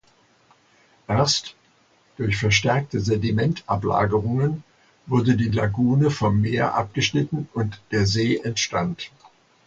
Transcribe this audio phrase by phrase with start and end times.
[1.07, 1.53] Erst
[2.17, 4.63] durch verstärkte Sedimentablagerungen
[5.05, 9.11] wurde die Lagune vom Meer abgeschnitten und der See entstand.